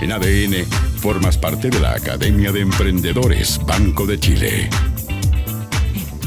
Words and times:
En 0.00 0.12
ADN, 0.12 0.64
formas 1.00 1.36
parte 1.36 1.70
de 1.70 1.80
la 1.80 1.94
Academia 1.94 2.52
de 2.52 2.60
Emprendedores 2.60 3.60
Banco 3.66 4.06
de 4.06 4.20
Chile. 4.20 4.70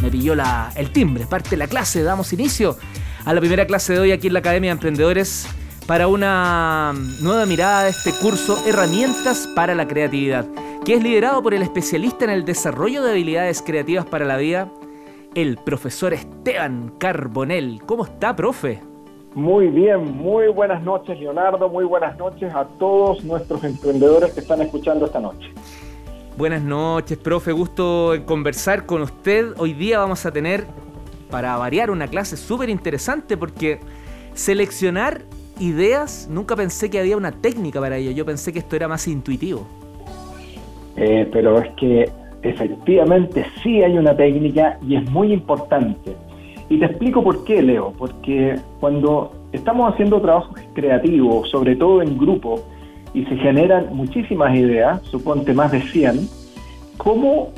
Me 0.01 0.09
pilló 0.09 0.35
la, 0.35 0.73
el 0.75 0.91
timbre, 0.91 1.25
parte 1.25 1.51
de 1.51 1.57
la 1.57 1.67
clase. 1.67 2.03
Damos 2.03 2.33
inicio 2.33 2.77
a 3.23 3.33
la 3.33 3.39
primera 3.39 3.65
clase 3.65 3.93
de 3.93 3.99
hoy 3.99 4.11
aquí 4.11 4.27
en 4.27 4.33
la 4.33 4.39
Academia 4.39 4.71
de 4.71 4.73
Emprendedores 4.73 5.47
para 5.87 6.07
una 6.07 6.93
nueva 7.21 7.45
mirada 7.45 7.83
de 7.85 7.91
este 7.91 8.11
curso 8.11 8.61
Herramientas 8.67 9.47
para 9.55 9.73
la 9.73 9.87
Creatividad, 9.87 10.45
que 10.83 10.95
es 10.95 11.01
liderado 11.01 11.41
por 11.41 11.53
el 11.53 11.61
especialista 11.61 12.25
en 12.25 12.31
el 12.31 12.43
desarrollo 12.43 13.01
de 13.03 13.11
habilidades 13.11 13.61
creativas 13.61 14.05
para 14.05 14.25
la 14.25 14.35
vida, 14.35 14.69
el 15.33 15.57
profesor 15.57 16.13
Esteban 16.13 16.93
Carbonell. 16.99 17.81
¿Cómo 17.85 18.03
está, 18.03 18.35
profe? 18.35 18.90
Muy 19.33 19.67
bien, 19.67 20.17
muy 20.17 20.47
buenas 20.47 20.83
noches 20.83 21.17
Leonardo, 21.17 21.69
muy 21.69 21.85
buenas 21.85 22.17
noches 22.17 22.53
a 22.53 22.65
todos 22.77 23.23
nuestros 23.23 23.63
emprendedores 23.63 24.33
que 24.33 24.41
están 24.41 24.61
escuchando 24.61 25.05
esta 25.05 25.21
noche. 25.21 25.51
Buenas 26.37 26.61
noches, 26.61 27.17
profe, 27.17 27.53
gusto 27.53 28.13
en 28.13 28.23
conversar 28.23 28.85
con 28.85 29.01
usted. 29.01 29.53
Hoy 29.57 29.71
día 29.71 29.99
vamos 29.99 30.25
a 30.25 30.31
tener, 30.31 30.65
para 31.29 31.55
variar, 31.55 31.91
una 31.91 32.07
clase 32.07 32.35
súper 32.35 32.69
interesante 32.69 33.37
porque 33.37 33.79
seleccionar 34.33 35.21
ideas, 35.59 36.27
nunca 36.29 36.57
pensé 36.57 36.89
que 36.89 36.99
había 36.99 37.15
una 37.15 37.31
técnica 37.31 37.79
para 37.79 37.95
ello, 37.95 38.11
yo 38.11 38.25
pensé 38.25 38.51
que 38.51 38.59
esto 38.59 38.75
era 38.75 38.89
más 38.89 39.07
intuitivo. 39.07 39.65
Eh, 40.97 41.29
pero 41.31 41.57
es 41.61 41.69
que 41.77 42.09
efectivamente 42.41 43.45
sí 43.63 43.81
hay 43.81 43.97
una 43.97 44.13
técnica 44.13 44.77
y 44.85 44.97
es 44.97 45.09
muy 45.09 45.31
importante. 45.31 46.17
Y 46.71 46.79
te 46.79 46.85
explico 46.85 47.21
por 47.21 47.43
qué, 47.43 47.61
Leo, 47.61 47.93
porque 47.97 48.57
cuando 48.79 49.33
estamos 49.51 49.91
haciendo 49.91 50.21
trabajos 50.21 50.57
creativos, 50.73 51.49
sobre 51.49 51.75
todo 51.75 52.01
en 52.01 52.17
grupo, 52.17 52.63
y 53.13 53.25
se 53.25 53.35
generan 53.35 53.93
muchísimas 53.93 54.55
ideas, 54.55 55.01
suponte 55.01 55.53
más 55.53 55.73
de 55.73 55.81
100, 55.81 56.29
¿cómo 56.95 57.49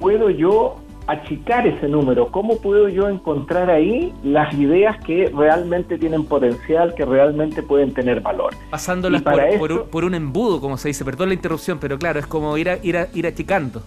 puedo 0.00 0.30
yo 0.30 0.78
achicar 1.06 1.64
ese 1.64 1.86
número? 1.86 2.32
¿Cómo 2.32 2.58
puedo 2.58 2.88
yo 2.88 3.08
encontrar 3.08 3.70
ahí 3.70 4.12
las 4.24 4.52
ideas 4.54 4.96
que 5.04 5.32
realmente 5.32 5.96
tienen 5.96 6.24
potencial, 6.24 6.92
que 6.96 7.04
realmente 7.04 7.62
pueden 7.62 7.94
tener 7.94 8.20
valor? 8.20 8.52
Pasándolas 8.70 9.22
por, 9.22 10.04
un, 10.04 10.14
embudo, 10.16 10.60
como 10.60 10.76
se 10.76 10.88
dice, 10.88 11.04
perdón 11.04 11.28
la 11.28 11.34
interrupción, 11.34 11.78
pero 11.78 12.00
claro, 12.00 12.18
es 12.18 12.26
como 12.26 12.58
ir, 12.58 12.68
a, 12.68 12.78
ir, 12.82 12.96
a, 12.96 13.06
ir 13.14 13.28
achicando. 13.28 13.84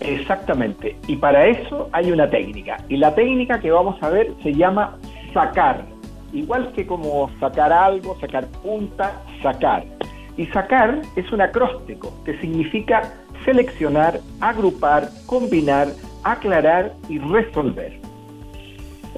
Exactamente. 0.00 0.96
Y 1.06 1.16
para 1.16 1.46
eso 1.46 1.88
hay 1.92 2.10
una 2.10 2.28
técnica. 2.28 2.76
Y 2.88 2.96
la 2.96 3.14
técnica 3.14 3.60
que 3.60 3.70
vamos 3.70 4.00
a 4.02 4.10
ver 4.10 4.32
se 4.42 4.54
llama 4.54 4.96
sacar. 5.32 5.84
Igual 6.32 6.72
que 6.72 6.86
como 6.86 7.30
sacar 7.40 7.72
algo, 7.72 8.16
sacar 8.20 8.46
punta, 8.62 9.20
sacar. 9.42 9.84
Y 10.36 10.46
sacar 10.46 11.00
es 11.16 11.32
un 11.32 11.40
acróstico 11.40 12.12
que 12.24 12.38
significa 12.38 13.12
seleccionar, 13.44 14.20
agrupar, 14.40 15.08
combinar, 15.26 15.88
aclarar 16.22 16.92
y 17.08 17.18
resolver. 17.18 17.98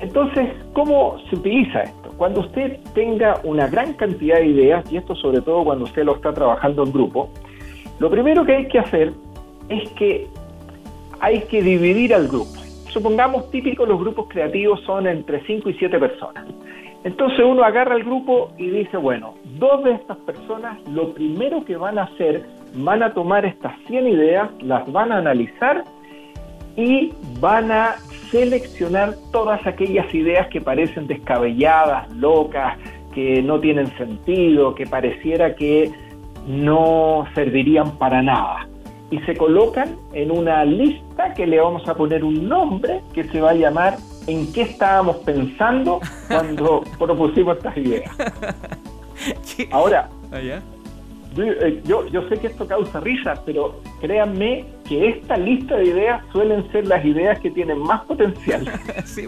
Entonces, 0.01 0.49
¿cómo 0.73 1.19
se 1.29 1.37
utiliza 1.37 1.83
esto? 1.83 2.11
Cuando 2.17 2.41
usted 2.41 2.79
tenga 2.95 3.41
una 3.45 3.67
gran 3.67 3.93
cantidad 3.95 4.37
de 4.37 4.47
ideas, 4.47 4.91
y 4.91 4.97
esto 4.97 5.15
sobre 5.15 5.43
todo 5.43 5.65
cuando 5.65 5.85
usted 5.85 6.05
lo 6.05 6.17
está 6.17 6.33
trabajando 6.33 6.85
en 6.85 6.93
grupo, 6.93 7.29
lo 7.99 8.11
primero 8.11 8.45
que 8.47 8.57
hay 8.57 8.69
que 8.69 8.79
hacer 8.79 9.13
es 9.69 9.91
que 9.91 10.27
hay 11.21 11.43
que 11.43 11.63
dividir 11.63 12.15
al 12.15 12.29
grupo. 12.29 12.61
Supongamos 12.93 13.51
típico 13.51 13.87
los 13.87 14.01
grupos 14.01 14.27
creativos 14.29 14.81
son 14.83 15.07
entre 15.07 15.45
5 15.47 15.71
y 15.71 15.75
7 15.75 15.99
personas. 15.99 16.45
Entonces 17.05 17.41
uno 17.45 17.63
agarra 17.63 17.97
el 17.97 18.05
grupo 18.05 18.53
y 18.59 18.69
dice, 18.69 18.97
bueno, 18.97 19.35
dos 19.59 19.85
de 19.85 19.93
estas 19.93 20.19
personas 20.19 20.79
lo 20.89 21.15
primero 21.15 21.65
que 21.65 21.77
van 21.77 21.99
a 21.99 22.05
hacer, 22.05 22.45
van 22.75 23.03
a 23.03 23.15
tomar 23.15 23.47
estas 23.47 23.73
100 23.87 24.09
ideas, 24.09 24.51
las 24.61 24.91
van 24.91 25.13
a 25.13 25.19
analizar 25.19 25.85
y 26.77 27.13
van 27.41 27.71
a 27.71 27.97
seleccionar 28.31 29.15
todas 29.33 29.67
aquellas 29.67 30.13
ideas 30.15 30.49
que 30.49 30.61
parecen 30.61 31.07
descabelladas, 31.07 32.13
locas, 32.15 32.77
que 33.15 33.43
no 33.43 33.61
tienen 33.61 33.87
sentido, 33.97 34.75
que 34.75 34.87
pareciera 34.87 35.55
que 35.55 35.91
no 36.47 37.27
servirían 37.35 37.99
para 37.99 38.23
nada 38.23 38.67
y 39.11 39.19
se 39.21 39.37
colocan 39.37 39.97
en 40.13 40.31
una 40.31 40.65
lista 40.65 41.35
que 41.35 41.47
le 41.47 41.61
vamos 41.61 41.87
a 41.89 41.95
poner 41.95 42.25
un 42.25 42.49
nombre 42.49 43.03
que 43.13 43.25
se 43.25 43.41
va 43.41 43.51
a 43.51 43.55
llamar 43.55 43.97
¿En 44.27 44.53
qué 44.53 44.63
estábamos 44.63 45.17
pensando 45.19 46.01
cuando 46.29 46.85
propusimos 46.99 47.57
estas 47.57 47.77
ideas? 47.77 48.11
Ahora, 49.71 50.09
ah, 50.31 50.39
eh, 50.41 51.81
yo, 51.85 52.07
yo 52.09 52.29
sé 52.29 52.37
que 52.39 52.49
esto 52.49 52.67
causa 52.67 53.01
risa, 53.01 53.43
pero 53.47 53.81
créanme 54.01 54.67
que 54.89 55.09
esta 55.09 55.37
lista 55.37 55.77
de 55.77 55.85
ideas 55.85 56.23
suelen 56.33 56.71
ser 56.71 56.87
las 56.87 57.05
ideas 57.05 57.39
que 57.41 57.51
tienen 57.51 57.79
más 57.79 58.03
potencial. 58.05 58.71
sí, 59.05 59.27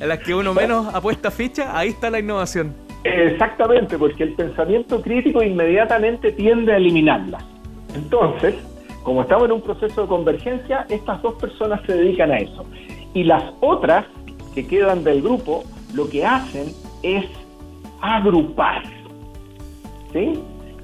en 0.00 0.08
las 0.08 0.18
que 0.20 0.34
uno 0.34 0.54
menos 0.54 0.92
apuesta 0.94 1.30
ficha, 1.30 1.76
ahí 1.76 1.90
está 1.90 2.10
la 2.10 2.18
innovación. 2.18 2.74
Exactamente, 3.04 3.98
porque 3.98 4.22
el 4.22 4.32
pensamiento 4.32 5.02
crítico 5.02 5.42
inmediatamente 5.42 6.32
tiende 6.32 6.72
a 6.72 6.76
eliminarlas. 6.76 7.44
Entonces, 7.94 8.54
como 9.04 9.22
estamos 9.22 9.44
en 9.44 9.52
un 9.52 9.60
proceso 9.60 10.02
de 10.02 10.08
convergencia, 10.08 10.86
estas 10.88 11.20
dos 11.22 11.34
personas 11.34 11.80
se 11.86 11.92
dedican 11.92 12.32
a 12.32 12.38
eso. 12.38 12.64
Y 13.12 13.22
las 13.24 13.44
otras 13.60 14.06
que 14.54 14.66
quedan 14.66 15.04
del 15.04 15.22
grupo, 15.22 15.62
lo 15.94 16.08
que 16.08 16.24
hacen 16.24 16.72
es 17.02 17.26
agrupar. 18.00 18.82
¿Sí? 20.12 20.40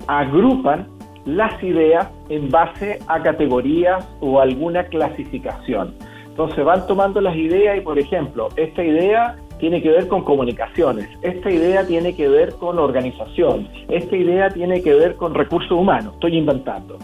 Agrupan 0.07 0.87
las 1.25 1.63
ideas 1.63 2.09
en 2.29 2.51
base 2.51 2.99
a 3.07 3.23
categorías 3.23 4.07
o 4.21 4.39
alguna 4.39 4.85
clasificación. 4.85 5.95
Entonces 6.29 6.63
van 6.65 6.87
tomando 6.87 7.21
las 7.21 7.37
ideas 7.37 7.79
y, 7.79 7.81
por 7.81 7.99
ejemplo, 7.99 8.49
esta 8.57 8.85
idea 8.85 9.37
tiene 9.59 9.83
que 9.83 9.91
ver 9.91 10.09
con 10.09 10.25
comunicaciones, 10.25 11.09
esta 11.23 11.51
idea 11.51 11.87
tiene 11.87 12.15
que 12.15 12.29
ver 12.29 12.55
con 12.55 12.79
organización, 12.79 13.69
esta 13.89 14.17
idea 14.17 14.49
tiene 14.49 14.83
que 14.83 14.95
ver 14.95 15.17
con 15.17 15.35
recursos 15.35 15.73
humanos, 15.73 16.15
estoy 16.15 16.39
inventando. 16.39 16.97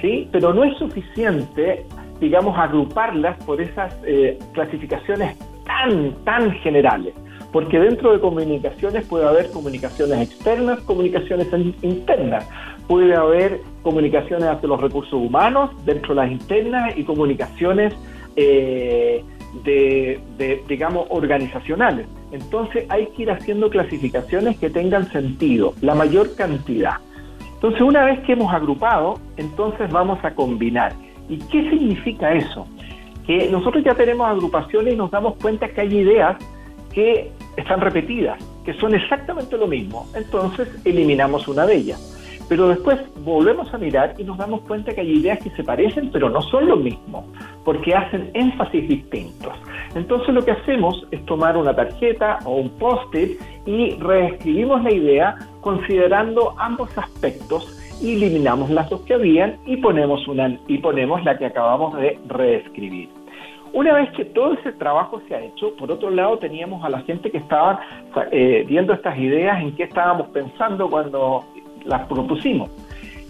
¿Sí? 0.00 0.28
Pero 0.32 0.52
no 0.52 0.64
es 0.64 0.76
suficiente, 0.78 1.84
digamos, 2.20 2.58
agruparlas 2.58 3.36
por 3.44 3.60
esas 3.60 3.94
eh, 4.06 4.38
clasificaciones 4.52 5.36
tan, 5.64 6.12
tan 6.24 6.52
generales, 6.60 7.14
porque 7.52 7.78
dentro 7.78 8.12
de 8.12 8.20
comunicaciones 8.20 9.06
puede 9.06 9.26
haber 9.26 9.50
comunicaciones 9.50 10.30
externas, 10.30 10.80
comunicaciones 10.80 11.48
internas, 11.82 12.48
puede 12.86 13.14
haber 13.14 13.60
comunicaciones 13.82 14.48
hacia 14.48 14.68
los 14.68 14.80
recursos 14.80 15.14
humanos 15.14 15.70
dentro 15.84 16.14
de 16.14 16.22
las 16.22 16.32
internas 16.32 16.96
y 16.96 17.04
comunicaciones 17.04 17.94
eh, 18.36 19.24
de, 19.64 20.62
digamos, 20.68 21.06
organizacionales. 21.10 22.06
Entonces 22.32 22.86
hay 22.88 23.06
que 23.08 23.22
ir 23.22 23.30
haciendo 23.30 23.70
clasificaciones 23.70 24.58
que 24.58 24.70
tengan 24.70 25.10
sentido, 25.10 25.74
la 25.80 25.94
mayor 25.94 26.34
cantidad. 26.34 26.94
Entonces, 27.60 27.82
una 27.82 28.06
vez 28.06 28.20
que 28.20 28.32
hemos 28.32 28.50
agrupado, 28.54 29.20
entonces 29.36 29.92
vamos 29.92 30.18
a 30.24 30.34
combinar. 30.34 30.94
¿Y 31.28 31.36
qué 31.36 31.68
significa 31.68 32.32
eso? 32.32 32.66
Que 33.26 33.50
nosotros 33.50 33.84
ya 33.84 33.94
tenemos 33.94 34.26
agrupaciones 34.26 34.94
y 34.94 34.96
nos 34.96 35.10
damos 35.10 35.36
cuenta 35.36 35.68
que 35.68 35.82
hay 35.82 35.94
ideas 35.94 36.38
que 36.90 37.30
están 37.58 37.82
repetidas, 37.82 38.42
que 38.64 38.72
son 38.72 38.94
exactamente 38.94 39.58
lo 39.58 39.66
mismo. 39.66 40.06
Entonces, 40.14 40.68
eliminamos 40.86 41.48
una 41.48 41.66
de 41.66 41.76
ellas. 41.76 42.46
Pero 42.48 42.66
después 42.68 42.98
volvemos 43.22 43.72
a 43.74 43.78
mirar 43.78 44.14
y 44.16 44.24
nos 44.24 44.38
damos 44.38 44.62
cuenta 44.62 44.94
que 44.94 45.02
hay 45.02 45.18
ideas 45.18 45.38
que 45.40 45.50
se 45.50 45.62
parecen, 45.62 46.10
pero 46.10 46.30
no 46.30 46.40
son 46.40 46.66
lo 46.66 46.76
mismo, 46.76 47.30
porque 47.62 47.94
hacen 47.94 48.30
énfasis 48.32 48.88
distintos. 48.88 49.52
Entonces 49.94 50.32
lo 50.34 50.44
que 50.44 50.52
hacemos 50.52 51.06
es 51.10 51.24
tomar 51.26 51.56
una 51.56 51.74
tarjeta 51.74 52.38
o 52.44 52.56
un 52.56 52.70
post-it 52.70 53.40
y 53.66 53.96
reescribimos 53.96 54.82
la 54.84 54.92
idea 54.92 55.36
considerando 55.60 56.54
ambos 56.58 56.96
aspectos 56.96 57.76
y 58.00 58.14
eliminamos 58.14 58.70
las 58.70 58.88
dos 58.88 59.02
que 59.02 59.14
habían 59.14 59.58
y 59.66 59.76
ponemos, 59.76 60.26
una, 60.28 60.56
y 60.68 60.78
ponemos 60.78 61.22
la 61.24 61.36
que 61.36 61.46
acabamos 61.46 61.96
de 61.96 62.18
reescribir. 62.28 63.08
Una 63.72 63.94
vez 63.94 64.10
que 64.12 64.24
todo 64.24 64.54
ese 64.54 64.72
trabajo 64.72 65.20
se 65.28 65.34
ha 65.34 65.40
hecho, 65.40 65.76
por 65.76 65.92
otro 65.92 66.10
lado 66.10 66.38
teníamos 66.38 66.84
a 66.84 66.88
la 66.88 67.00
gente 67.02 67.30
que 67.30 67.38
estaba 67.38 67.80
eh, 68.32 68.64
viendo 68.66 68.92
estas 68.92 69.16
ideas, 69.16 69.60
en 69.60 69.76
qué 69.76 69.84
estábamos 69.84 70.28
pensando 70.28 70.88
cuando 70.88 71.44
las 71.84 72.06
propusimos. 72.06 72.70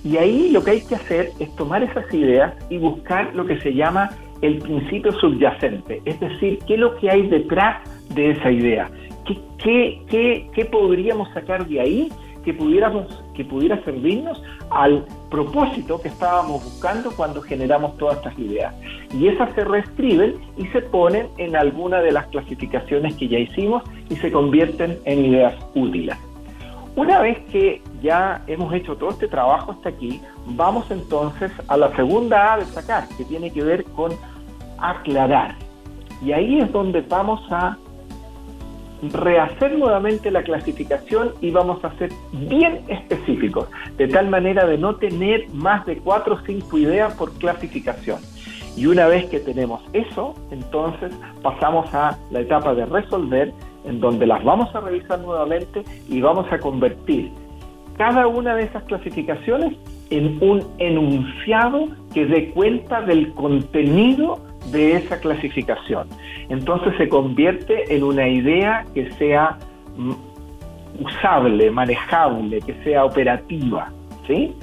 Y 0.03 0.17
ahí 0.17 0.51
lo 0.51 0.65
que 0.65 0.71
hay 0.71 0.81
que 0.83 0.95
hacer 0.95 1.31
es 1.39 1.55
tomar 1.57 1.83
esas 1.83 2.13
ideas 2.15 2.55
y 2.71 2.79
buscar 2.79 3.35
lo 3.35 3.45
que 3.45 3.61
se 3.61 3.75
llama 3.75 4.11
el 4.43 4.59
principio 4.59 5.13
subyacente, 5.13 6.01
es 6.05 6.19
decir, 6.21 6.59
qué 6.67 6.75
es 6.75 6.81
lo 6.81 6.97
que 6.97 7.11
hay 7.11 7.27
detrás 7.29 7.83
de 8.15 8.31
esa 8.31 8.51
idea, 8.51 8.91
qué, 9.25 10.01
qué, 10.09 10.47
qué, 10.55 10.65
podríamos 10.65 11.33
sacar 11.33 11.67
de 11.67 11.81
ahí 11.81 12.09
que, 12.45 12.55
pudiéramos, 12.55 13.23
que 13.35 13.45
pudiera 13.45 13.83
servirnos 13.85 14.43
al 14.71 15.05
propósito 15.31 16.01
que 16.01 16.09
estábamos 16.09 16.65
buscando 16.65 17.11
cuando 17.11 17.43
generamos 17.43 17.99
todas 17.99 18.17
estas 18.17 18.39
ideas. 18.39 18.75
Y 19.13 19.29
esas 19.29 19.53
se 19.55 19.65
reescriben 19.65 20.37
y 20.57 20.67
se 20.69 20.81
ponen 20.81 21.29
en 21.37 21.55
alguna 21.55 22.01
de 22.01 22.13
las 22.13 22.27
clasificaciones 22.29 23.15
que 23.17 23.29
ya 23.29 23.39
hicimos 23.39 23.83
y 24.09 24.17
se 24.17 24.33
convierten 24.33 24.99
en 25.05 25.25
ideas 25.27 25.55
útiles. 25.75 26.17
Una 26.97 27.21
vez 27.21 27.39
que 27.53 27.83
ya 28.03 28.43
hemos 28.47 28.75
hecho 28.75 28.97
todo 28.97 29.11
este 29.11 29.29
trabajo 29.29 29.73
hasta 29.73 29.91
aquí, 29.91 30.21
vamos 30.47 30.91
entonces 30.91 31.53
a 31.69 31.77
la 31.77 31.95
segunda 31.95 32.55
A 32.55 32.59
de 32.59 32.65
sacar, 32.65 33.07
que 33.17 33.25
tiene 33.25 33.53
que 33.53 33.63
ver 33.63 33.85
con 33.85 34.13
aclarar. 34.81 35.55
Y 36.23 36.33
ahí 36.33 36.61
es 36.61 36.71
donde 36.73 37.01
vamos 37.03 37.41
a 37.51 37.77
rehacer 39.03 39.79
nuevamente 39.79 40.31
la 40.31 40.43
clasificación 40.43 41.33
y 41.41 41.51
vamos 41.51 41.83
a 41.85 41.97
ser 41.97 42.11
bien 42.33 42.83
específicos, 42.89 43.69
de 43.97 44.09
tal 44.09 44.29
manera 44.29 44.67
de 44.67 44.77
no 44.77 44.97
tener 44.97 45.49
más 45.55 45.87
de 45.87 45.97
cuatro 45.97 46.35
o 46.35 46.41
cinco 46.45 46.77
ideas 46.77 47.15
por 47.15 47.33
clasificación. 47.39 48.19
Y 48.77 48.87
una 48.87 49.07
vez 49.07 49.27
que 49.27 49.41
tenemos 49.41 49.83
eso, 49.93 50.35
entonces 50.51 51.13
pasamos 51.43 51.93
a 51.95 52.19
la 52.31 52.41
etapa 52.41 52.75
de 52.75 52.85
resolver, 52.87 53.53
en 53.85 54.01
donde 54.01 54.27
las 54.27 54.45
vamos 54.45 54.75
a 54.75 54.81
revisar 54.81 55.19
nuevamente 55.21 55.83
y 56.09 56.21
vamos 56.21 56.47
a 56.53 56.59
convertir 56.59 57.31
cada 58.01 58.27
una 58.27 58.55
de 58.55 58.63
esas 58.63 58.83
clasificaciones 58.85 59.77
en 60.09 60.39
un 60.41 60.67
enunciado 60.79 61.89
que 62.15 62.25
dé 62.25 62.51
cuenta 62.53 63.03
del 63.03 63.35
contenido 63.35 64.41
de 64.71 64.97
esa 64.97 65.21
clasificación. 65.21 66.09
Entonces 66.49 66.95
se 66.97 67.09
convierte 67.09 67.95
en 67.95 68.03
una 68.03 68.29
idea 68.29 68.85
que 68.95 69.11
sea 69.13 69.59
mm, 69.97 70.13
usable, 71.05 71.71
manejable, 71.71 72.61
que 72.61 72.75
sea 72.85 73.05
operativa. 73.05 73.91
¿sí? 74.27 74.55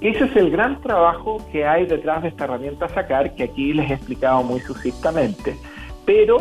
Ese 0.00 0.24
es 0.24 0.36
el 0.36 0.50
gran 0.50 0.80
trabajo 0.80 1.38
que 1.50 1.66
hay 1.66 1.86
detrás 1.86 2.22
de 2.22 2.28
esta 2.28 2.44
herramienta 2.44 2.88
Sacar, 2.88 3.34
que 3.34 3.44
aquí 3.44 3.72
les 3.72 3.90
he 3.90 3.94
explicado 3.94 4.42
muy 4.42 4.60
sucintamente. 4.60 5.56
Pero 6.04 6.38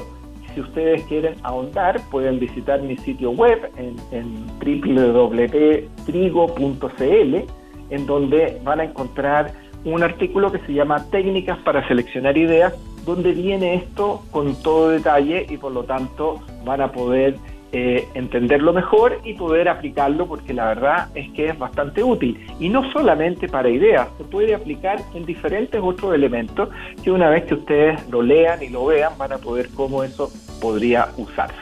si 0.53 0.61
ustedes 0.61 1.03
quieren 1.03 1.35
ahondar, 1.43 1.99
pueden 2.11 2.39
visitar 2.39 2.81
mi 2.81 2.97
sitio 2.97 3.31
web 3.31 3.69
en, 3.77 3.95
en 4.11 4.47
www.trigo.cl, 4.59 5.75
en 7.89 8.05
donde 8.05 8.59
van 8.63 8.79
a 8.79 8.83
encontrar 8.83 9.53
un 9.93 10.03
artículo 10.03 10.51
que 10.51 10.59
se 10.59 10.73
llama 10.73 11.09
Técnicas 11.09 11.57
para 11.59 11.87
seleccionar 11.87 12.37
ideas, 12.37 12.73
donde 13.05 13.31
viene 13.31 13.75
esto 13.75 14.21
con 14.31 14.55
todo 14.61 14.89
detalle 14.89 15.45
y 15.49 15.57
por 15.57 15.71
lo 15.71 15.83
tanto 15.83 16.41
van 16.65 16.81
a 16.81 16.91
poder 16.91 17.37
eh, 17.71 18.07
entenderlo 18.13 18.73
mejor 18.73 19.19
y 19.23 19.33
poder 19.33 19.69
aplicarlo 19.69 20.27
porque 20.27 20.53
la 20.53 20.67
verdad 20.67 21.09
es 21.15 21.31
que 21.31 21.47
es 21.47 21.57
bastante 21.57 22.03
útil. 22.03 22.45
Y 22.59 22.69
no 22.69 22.91
solamente 22.91 23.47
para 23.47 23.69
ideas, 23.69 24.09
se 24.17 24.25
puede 24.25 24.55
aplicar 24.55 24.99
en 25.13 25.25
diferentes 25.25 25.79
otros 25.81 26.13
elementos 26.13 26.69
que 27.03 27.11
una 27.11 27.29
vez 27.29 27.45
que 27.45 27.53
ustedes 27.53 28.09
lo 28.09 28.21
lean 28.21 28.61
y 28.63 28.69
lo 28.69 28.85
vean 28.85 29.17
van 29.17 29.33
a 29.33 29.37
poder 29.37 29.69
cómo 29.75 30.03
eso 30.03 30.29
podría 30.61 31.09
usarse. 31.17 31.55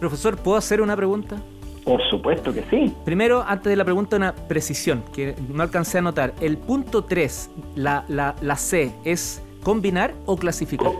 Profesor, 0.00 0.36
¿puedo 0.36 0.56
hacer 0.56 0.80
una 0.80 0.96
pregunta? 0.96 1.36
Por 1.86 2.02
supuesto 2.10 2.52
que 2.52 2.62
sí. 2.68 2.92
Primero, 3.04 3.44
antes 3.46 3.70
de 3.70 3.76
la 3.76 3.84
pregunta, 3.84 4.16
una 4.16 4.34
precisión 4.34 5.04
que 5.14 5.36
no 5.48 5.62
alcancé 5.62 5.98
a 5.98 6.02
notar. 6.02 6.34
El 6.40 6.58
punto 6.58 7.04
3, 7.04 7.50
la, 7.76 8.04
la, 8.08 8.34
la 8.42 8.56
C, 8.56 8.92
¿es 9.04 9.42
combinar 9.62 10.12
o 10.26 10.36
clasificar? 10.36 10.92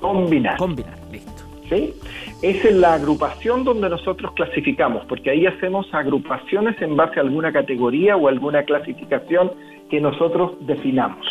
combinar. 0.00 0.56
Combinar, 0.58 0.98
listo. 1.10 1.42
¿Sí? 1.68 1.94
Esa 2.42 2.68
es 2.68 2.74
la 2.74 2.94
agrupación 2.94 3.64
donde 3.64 3.88
nosotros 3.88 4.32
clasificamos, 4.32 5.04
porque 5.06 5.30
ahí 5.30 5.46
hacemos 5.46 5.92
agrupaciones 5.92 6.80
en 6.82 6.96
base 6.96 7.18
a 7.18 7.22
alguna 7.22 7.52
categoría 7.52 8.16
o 8.16 8.28
alguna 8.28 8.64
clasificación 8.64 9.52
que 9.90 10.00
nosotros 10.00 10.52
definamos. 10.60 11.26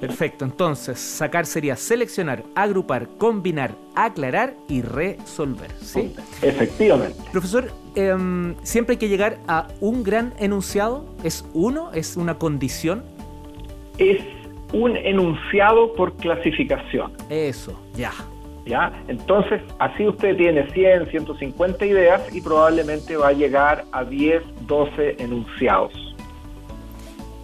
Perfecto, 0.00 0.44
entonces 0.44 0.98
sacar 0.98 1.44
sería 1.46 1.74
seleccionar, 1.76 2.44
agrupar, 2.54 3.08
combinar, 3.18 3.72
aclarar 3.94 4.54
y 4.68 4.82
resolver. 4.82 5.70
¿sí? 5.80 6.14
Efectivamente. 6.42 7.16
Profesor, 7.32 7.70
em, 7.96 8.54
siempre 8.62 8.92
hay 8.94 8.98
que 8.98 9.08
llegar 9.08 9.38
a 9.48 9.66
un 9.80 10.04
gran 10.04 10.32
enunciado. 10.38 11.04
¿Es 11.24 11.44
uno? 11.52 11.90
¿Es 11.92 12.16
una 12.16 12.38
condición? 12.38 13.02
Es 13.98 14.22
un 14.72 14.96
enunciado 14.96 15.92
por 15.94 16.14
clasificación. 16.16 17.12
Eso, 17.28 17.78
ya. 17.96 18.12
¿Ya? 18.66 18.92
Entonces, 19.08 19.62
así 19.78 20.06
usted 20.06 20.36
tiene 20.36 20.70
100, 20.70 21.06
150 21.06 21.86
ideas 21.86 22.22
y 22.34 22.40
probablemente 22.40 23.16
va 23.16 23.28
a 23.28 23.32
llegar 23.32 23.84
a 23.92 24.04
10, 24.04 24.42
12 24.66 25.16
enunciados. 25.18 26.07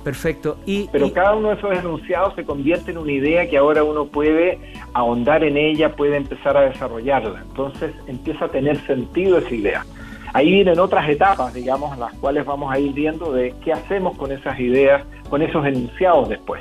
Perfecto. 0.04 0.58
Y, 0.66 0.88
Pero 0.92 1.10
cada 1.12 1.34
uno 1.34 1.48
de 1.48 1.54
esos 1.54 1.72
enunciados 1.72 2.34
se 2.34 2.44
convierte 2.44 2.90
en 2.90 2.98
una 2.98 3.10
idea 3.10 3.48
que 3.48 3.56
ahora 3.56 3.82
uno 3.82 4.04
puede 4.04 4.58
ahondar 4.92 5.42
en 5.42 5.56
ella, 5.56 5.96
puede 5.96 6.16
empezar 6.16 6.56
a 6.58 6.60
desarrollarla. 6.60 7.42
Entonces 7.48 7.92
empieza 8.06 8.44
a 8.44 8.48
tener 8.48 8.76
sentido 8.86 9.38
esa 9.38 9.54
idea. 9.54 9.86
Ahí 10.34 10.50
vienen 10.50 10.78
otras 10.78 11.08
etapas, 11.08 11.54
digamos, 11.54 11.96
las 11.96 12.12
cuales 12.14 12.44
vamos 12.44 12.70
a 12.70 12.78
ir 12.78 12.92
viendo 12.92 13.32
de 13.32 13.54
qué 13.64 13.72
hacemos 13.72 14.16
con 14.16 14.30
esas 14.30 14.60
ideas, 14.60 15.02
con 15.30 15.40
esos 15.40 15.64
enunciados 15.64 16.28
después. 16.28 16.60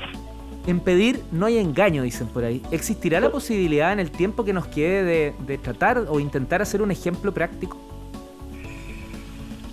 En 0.66 0.80
pedir 0.80 1.20
no 1.32 1.48
hay 1.48 1.58
engaño, 1.58 2.04
dicen 2.04 2.28
por 2.28 2.46
ahí. 2.46 2.62
¿Existirá 2.72 3.20
la 3.20 3.30
posibilidad 3.30 3.92
en 3.92 4.00
el 4.00 4.12
tiempo 4.12 4.46
que 4.46 4.54
nos 4.54 4.68
quede 4.68 5.04
de, 5.04 5.34
de 5.46 5.58
tratar 5.58 6.06
o 6.08 6.20
intentar 6.22 6.62
hacer 6.62 6.82
un 6.82 6.92
ejemplo 6.92 7.34
práctico? 7.34 7.78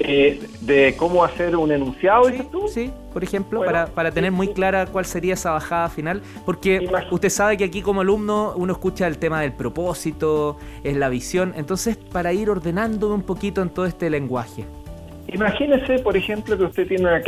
Eh, 0.02 0.40
de 0.62 0.94
cómo 0.96 1.22
hacer 1.22 1.54
un 1.54 1.70
enunciado, 1.70 2.24
sí, 2.30 2.42
tú? 2.50 2.68
Sí, 2.68 2.90
por 3.12 3.22
ejemplo, 3.22 3.62
para, 3.62 3.84
para, 3.86 4.10
tener 4.10 4.32
muy 4.32 4.48
clara 4.48 4.86
cuál 4.86 5.04
sería 5.04 5.34
esa 5.34 5.50
bajada 5.50 5.90
final, 5.90 6.22
porque 6.46 6.88
usted 7.10 7.28
sabe 7.28 7.58
que 7.58 7.64
aquí 7.64 7.82
como 7.82 8.00
alumno 8.00 8.54
uno 8.56 8.72
escucha 8.72 9.06
el 9.06 9.18
tema 9.18 9.42
del 9.42 9.52
propósito, 9.52 10.56
es 10.84 10.96
la 10.96 11.10
visión, 11.10 11.52
entonces 11.54 11.98
para 11.98 12.32
ir 12.32 12.48
ordenándome 12.48 13.14
un 13.14 13.22
poquito 13.22 13.60
en 13.60 13.68
todo 13.68 13.84
este 13.84 14.08
lenguaje. 14.08 14.64
Imagínese, 15.28 15.98
por 15.98 16.16
ejemplo, 16.16 16.56
que 16.56 16.64
usted 16.64 16.88
tiene 16.88 17.04
una 17.04 17.20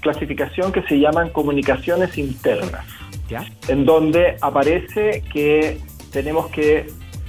clasificación 0.00 0.72
que 0.72 0.82
se 0.84 0.98
llaman 0.98 1.28
comunicaciones 1.28 2.16
internas, 2.16 2.86
¿Ya? 3.28 3.44
en 3.68 3.84
donde 3.84 4.38
aparece 4.40 5.22
que 5.32 5.78
tenemos 6.12 6.48
que 6.48 6.86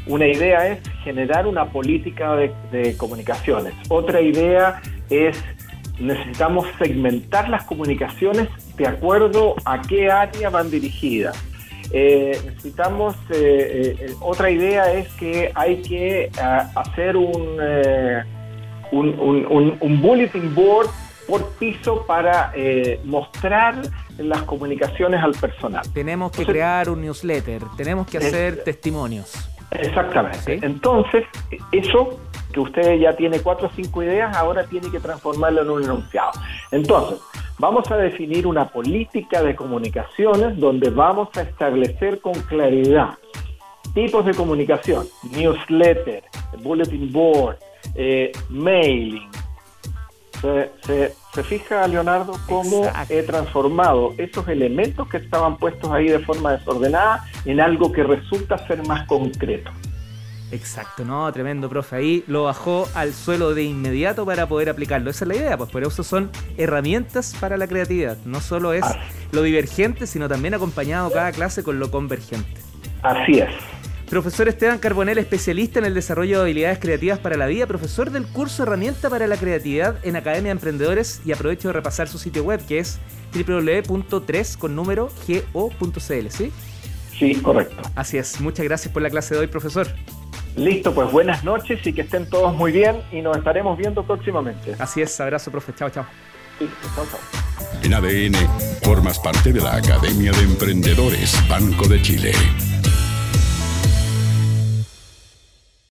una 0.07 0.27
idea 0.27 0.65
es 0.69 0.79
generar 1.07 1.47
una 1.47 1.69
política 1.69 2.35
de, 2.35 2.97
comunicaciones. 2.97 3.73
Otra 3.87 4.19
idea 4.19 4.81
es 5.09 5.41
necesitamos 5.99 6.67
segmentar 6.77 7.47
las 7.47 7.63
comunicaciones 7.63 8.49
de 8.75 8.87
acuerdo 8.87 9.55
a 9.63 9.81
qué 9.81 10.11
área 10.11 10.49
van 10.49 10.69
dirigidas. 10.69 11.41
Eh, 11.91 12.37
necesitamos, 12.43 13.15
eh, 13.29 13.95
eh, 14.01 14.13
otra 14.19 14.51
idea 14.51 14.91
es 14.91 15.07
que 15.13 15.49
hay 15.55 15.81
que 15.81 16.29
hacer 16.75 17.15
un, 17.15 17.57
un, 18.91 19.77
un, 19.79 20.01
bulletin 20.01 20.53
board 20.53 20.89
por 21.25 21.41
piso 21.51 22.05
para 22.05 22.51
mostrar 23.05 23.81
las 24.17 24.41
comunicaciones 24.43 25.23
al 25.23 25.31
personal. 25.31 25.83
Tenemos 25.93 26.33
que 26.33 26.45
crear 26.45 26.89
un 26.89 26.99
newsletter, 27.01 27.61
tenemos 27.77 28.07
que 28.07 28.17
hacer 28.17 28.65
testimonios. 28.65 29.49
Exactamente. 29.71 30.59
Entonces, 30.61 31.25
eso 31.71 32.19
que 32.51 32.59
usted 32.59 32.99
ya 32.99 33.13
tiene 33.13 33.39
cuatro 33.41 33.67
o 33.67 33.71
cinco 33.75 34.01
ideas, 34.01 34.35
ahora 34.35 34.65
tiene 34.65 34.89
que 34.89 34.99
transformarlo 34.99 35.61
en 35.61 35.69
un 35.69 35.83
enunciado. 35.83 36.31
Entonces, 36.71 37.19
vamos 37.59 37.89
a 37.91 37.97
definir 37.97 38.47
una 38.47 38.69
política 38.69 39.43
de 39.43 39.55
comunicaciones 39.55 40.57
donde 40.57 40.89
vamos 40.89 41.29
a 41.37 41.41
establecer 41.41 42.21
con 42.21 42.33
claridad 42.33 43.17
tipos 43.93 44.25
de 44.25 44.33
comunicación, 44.35 45.07
newsletter, 45.31 46.23
bulletin 46.61 47.11
board, 47.11 47.57
eh, 47.95 48.31
mailing, 48.49 49.27
se, 50.41 51.13
se, 51.33 51.43
fija, 51.43 51.87
Leonardo, 51.87 52.33
cómo 52.47 52.89
he 53.09 53.23
transformado 53.23 54.13
esos 54.17 54.47
elementos 54.47 55.07
que 55.07 55.17
estaban 55.17 55.57
puestos 55.57 55.91
ahí 55.91 56.07
de 56.07 56.19
forma 56.19 56.53
desordenada 56.53 57.25
en 57.45 57.59
algo 57.59 57.91
que 57.91 58.03
resulta 58.03 58.57
ser 58.67 58.85
más 58.87 59.05
concreto. 59.07 59.71
Exacto, 60.51 61.03
no, 61.03 61.31
tremendo, 61.33 61.67
profe. 61.67 61.97
Ahí 61.97 62.23
lo 62.27 62.45
bajó 62.45 62.87
al 62.95 63.13
suelo 63.13 63.53
de 63.53 63.63
inmediato 63.63 64.25
para 64.25 64.47
poder 64.47 64.69
aplicarlo. 64.69 65.09
Esa 65.09 65.25
es 65.25 65.29
la 65.29 65.35
idea, 65.35 65.57
pues 65.57 65.69
por 65.69 65.83
eso 65.83 66.03
son 66.03 66.31
herramientas 66.57 67.35
para 67.39 67.57
la 67.57 67.67
creatividad. 67.67 68.17
No 68.25 68.39
solo 68.39 68.71
es 68.73 68.85
lo 69.31 69.41
divergente, 69.41 70.07
sino 70.07 70.29
también 70.29 70.53
acompañado 70.53 71.11
cada 71.11 71.31
clase 71.33 71.63
con 71.63 71.79
lo 71.79 71.91
convergente. 71.91 72.61
Así 73.03 73.39
es. 73.39 73.49
Profesor 74.09 74.47
Esteban 74.47 74.79
Carbonell, 74.79 75.17
especialista 75.17 75.79
en 75.79 75.85
el 75.85 75.93
desarrollo 75.93 76.37
de 76.37 76.43
habilidades 76.43 76.79
creativas 76.79 77.19
para 77.19 77.35
la 77.35 77.45
vida, 77.45 77.67
profesor 77.67 78.09
del 78.09 78.25
curso 78.25 78.63
Herramienta 78.63 79.09
para 79.09 79.27
la 79.27 79.35
Creatividad 79.35 79.97
en 80.03 80.15
Academia 80.15 80.49
de 80.49 80.51
Emprendedores 80.51 81.21
y 81.25 81.33
aprovecho 81.33 81.67
de 81.67 81.73
repasar 81.73 82.07
su 82.07 82.17
sitio 82.17 82.43
web 82.43 82.65
que 82.65 82.79
es 82.79 82.99
www.3 83.33 84.57
con 84.57 84.75
número 84.75 85.09
go.cl, 85.53 86.29
¿sí? 86.29 86.53
Sí, 87.19 87.35
correcto. 87.35 87.75
Así 87.95 88.17
es. 88.17 88.39
Muchas 88.39 88.63
gracias 88.63 88.93
por 88.93 89.01
la 89.01 89.09
clase 89.09 89.33
de 89.33 89.41
hoy, 89.41 89.47
profesor. 89.47 89.87
Listo, 90.55 90.95
pues 90.95 91.11
buenas 91.11 91.43
noches 91.43 91.85
y 91.85 91.91
que 91.91 92.01
estén 92.01 92.29
todos 92.29 92.55
muy 92.55 92.71
bien 92.71 93.01
y 93.11 93.21
nos 93.21 93.35
estaremos 93.35 93.77
viendo 93.77 94.03
próximamente. 94.03 94.75
Así 94.79 95.01
es, 95.01 95.19
abrazo, 95.19 95.51
profe. 95.51 95.73
Chao, 95.75 95.89
chao. 95.89 96.05
Sí, 96.57 96.69
chao, 96.95 97.05
chao. 97.11 97.19
En 97.83 97.93
ADN, 97.93 98.35
formas 98.83 99.19
parte 99.19 99.51
de 99.51 99.59
la 99.59 99.75
Academia 99.75 100.31
de 100.31 100.43
Emprendedores 100.43 101.37
Banco 101.49 101.87
de 101.87 102.01
Chile. 102.01 102.31